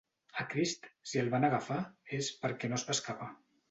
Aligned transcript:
A 0.43 0.45
Crist, 0.53 0.89
si 1.11 1.23
el 1.25 1.31
van 1.35 1.47
agafar, 1.51 1.79
és 2.23 2.35
perquè 2.43 2.75
no 2.75 2.83
es 2.85 2.91
va 2.91 3.01
escapar. 3.01 3.35